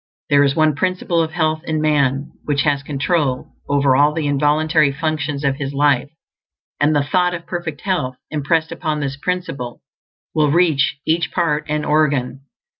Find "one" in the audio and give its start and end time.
0.55-0.73